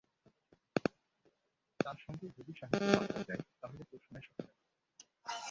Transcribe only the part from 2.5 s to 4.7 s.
সাহিত্য পাঠ করা যায়, তাহলে তো সোনায় সোহাগা।